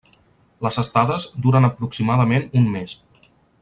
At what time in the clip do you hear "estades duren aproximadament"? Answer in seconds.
0.83-2.51